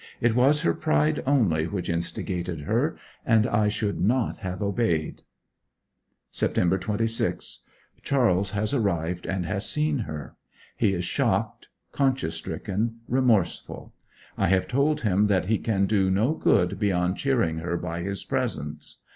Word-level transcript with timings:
It 0.19 0.33
was 0.33 0.61
her 0.61 0.73
pride 0.73 1.21
only 1.27 1.67
which 1.67 1.87
instigated 1.87 2.61
her, 2.61 2.97
and 3.23 3.45
I 3.45 3.67
should 3.67 4.01
not 4.01 4.37
have 4.37 4.59
obeyed. 4.59 5.21
Sept. 6.33 6.81
26. 6.81 7.59
Charles 8.01 8.49
has 8.49 8.73
arrived 8.73 9.27
and 9.27 9.45
has 9.45 9.69
seen 9.69 9.99
her. 9.99 10.35
He 10.75 10.95
is 10.95 11.05
shocked, 11.05 11.67
conscience 11.91 12.33
stricken, 12.33 13.01
remorseful. 13.07 13.93
I 14.39 14.47
have 14.47 14.67
told 14.67 15.01
him 15.01 15.27
that 15.27 15.45
he 15.45 15.59
can 15.59 15.85
do 15.85 16.09
no 16.09 16.33
good 16.33 16.79
beyond 16.79 17.17
cheering 17.17 17.59
her 17.59 17.77
by 17.77 18.01
his 18.01 18.23
presence. 18.23 19.01